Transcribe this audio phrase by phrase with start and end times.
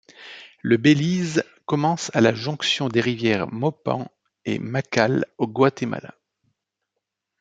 [0.63, 4.11] Le Belize commence à la jonction des rivières Mopan
[4.45, 6.15] et Macal au Guatemala.